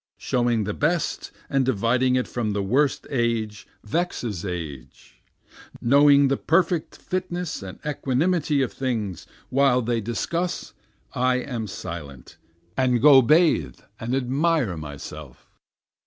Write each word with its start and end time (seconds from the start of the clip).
Showing 0.17 0.63
the 0.63 0.73
best 0.73 1.29
and 1.47 1.63
dividing 1.63 2.15
it 2.15 2.27
from 2.27 2.53
the 2.53 2.63
worst 2.63 3.05
age 3.11 3.67
vexes 3.83 4.43
age, 4.43 5.21
Knowing 5.79 6.27
the 6.27 6.37
perfect 6.37 6.97
fitness 6.97 7.61
and 7.61 7.77
equanimity 7.85 8.63
of 8.63 8.73
things, 8.73 9.27
while 9.49 9.83
they 9.83 10.01
discuss 10.01 10.73
I 11.13 11.35
am 11.35 11.67
silent, 11.67 12.37
and 12.75 12.99
go 12.99 13.21
bathe 13.21 13.79
and 13.99 14.15
admire 14.15 14.75
myself. 14.75 15.47